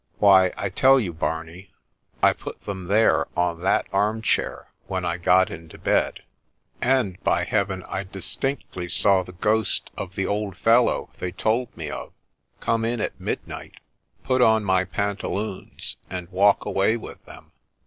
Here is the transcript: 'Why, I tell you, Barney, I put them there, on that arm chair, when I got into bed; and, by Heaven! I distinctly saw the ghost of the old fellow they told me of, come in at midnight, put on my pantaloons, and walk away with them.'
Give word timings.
'Why, 0.17 0.51
I 0.57 0.69
tell 0.69 0.99
you, 0.99 1.13
Barney, 1.13 1.69
I 2.23 2.33
put 2.33 2.63
them 2.65 2.87
there, 2.87 3.27
on 3.37 3.61
that 3.61 3.85
arm 3.93 4.23
chair, 4.23 4.71
when 4.87 5.05
I 5.05 5.17
got 5.17 5.51
into 5.51 5.77
bed; 5.77 6.23
and, 6.81 7.23
by 7.23 7.43
Heaven! 7.43 7.83
I 7.87 8.05
distinctly 8.05 8.89
saw 8.89 9.21
the 9.21 9.31
ghost 9.31 9.91
of 9.95 10.15
the 10.15 10.25
old 10.25 10.57
fellow 10.57 11.11
they 11.19 11.31
told 11.31 11.77
me 11.77 11.91
of, 11.91 12.13
come 12.59 12.83
in 12.83 12.99
at 12.99 13.21
midnight, 13.21 13.75
put 14.23 14.41
on 14.41 14.63
my 14.63 14.85
pantaloons, 14.85 15.97
and 16.09 16.27
walk 16.29 16.65
away 16.65 16.97
with 16.97 17.23
them.' 17.27 17.51